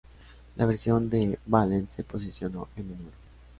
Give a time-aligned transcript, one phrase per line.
[0.55, 3.11] La versión de Valens se posicionó en el No.